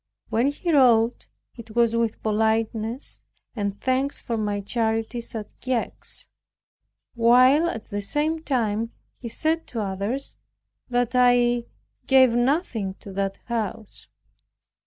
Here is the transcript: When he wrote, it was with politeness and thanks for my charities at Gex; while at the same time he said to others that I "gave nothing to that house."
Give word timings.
When 0.29 0.47
he 0.47 0.73
wrote, 0.73 1.27
it 1.55 1.75
was 1.75 1.95
with 1.95 2.23
politeness 2.23 3.21
and 3.55 3.79
thanks 3.79 4.19
for 4.19 4.35
my 4.35 4.59
charities 4.59 5.35
at 5.35 5.53
Gex; 5.59 6.27
while 7.13 7.69
at 7.69 7.85
the 7.91 8.01
same 8.01 8.39
time 8.41 8.93
he 9.19 9.29
said 9.29 9.67
to 9.67 9.79
others 9.79 10.37
that 10.89 11.11
I 11.13 11.65
"gave 12.07 12.33
nothing 12.33 12.95
to 12.95 13.13
that 13.13 13.37
house." 13.45 14.07